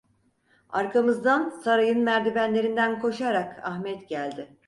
[0.69, 4.57] Arkamızdan sarayın merdivenlerinden koşarak Ahmet geldi.